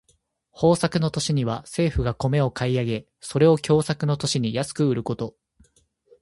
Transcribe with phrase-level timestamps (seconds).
[0.51, 5.35] 豊作の年には政府が米を買い上げ、それを凶作の年に安く売ること。